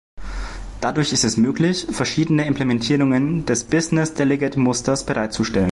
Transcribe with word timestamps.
Dadurch 0.81 1.13
ist 1.13 1.23
es 1.23 1.37
möglich 1.37 1.85
verschiedene 1.91 2.47
Implementierungen 2.47 3.45
des 3.45 3.65
Business-Delegate-Musters 3.65 5.05
bereitzustellen. 5.05 5.69